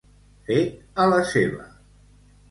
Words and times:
Fet 0.45 0.79
a 1.03 1.05
la 1.11 1.19
seva. 1.33 1.67